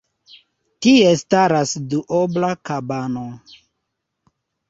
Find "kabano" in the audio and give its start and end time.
2.69-3.27